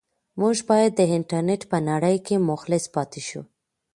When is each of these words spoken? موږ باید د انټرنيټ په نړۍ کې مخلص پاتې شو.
موږ 0.41 0.57
باید 0.69 0.91
د 0.97 1.01
انټرنيټ 1.17 1.61
په 1.71 1.77
نړۍ 1.89 2.17
کې 2.25 2.45
مخلص 2.49 2.83
پاتې 2.95 3.21
شو. 3.27 3.41